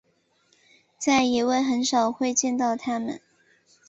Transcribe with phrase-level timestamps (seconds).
[0.97, 3.21] 在野外很少会见到它们。